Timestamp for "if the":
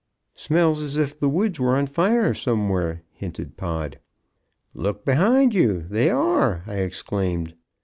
0.97-1.29